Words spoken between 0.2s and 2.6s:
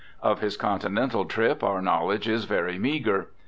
Of his Continental trip our knowledge is